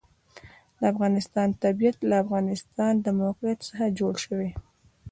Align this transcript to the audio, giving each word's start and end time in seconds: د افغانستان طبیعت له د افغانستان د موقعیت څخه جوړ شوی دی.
د 0.77 0.79
افغانستان 0.93 1.47
طبیعت 1.63 1.97
له 2.09 2.17
د 2.19 2.21
افغانستان 2.23 2.93
د 2.99 3.07
موقعیت 3.21 3.59
څخه 3.67 3.95
جوړ 3.99 4.13
شوی 4.25 4.39
دی. 4.53 4.53